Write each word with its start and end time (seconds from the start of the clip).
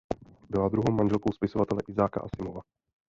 Byla 0.49 0.69
druhou 0.69 0.91
manželkou 0.93 1.31
spisovatele 1.33 1.81
Isaaca 1.87 2.19
Asimova. 2.21 2.61